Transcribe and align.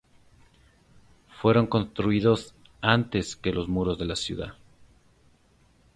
Fueron 1.39 1.67
construidos 1.67 2.55
antes 2.81 3.35
que 3.35 3.53
los 3.53 3.67
muros 3.69 3.99
de 3.99 4.05
la 4.05 4.15
ciudad. 4.15 4.55